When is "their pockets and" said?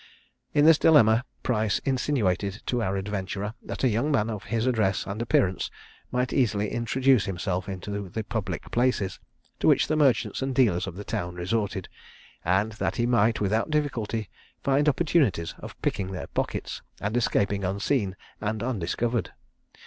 16.11-17.15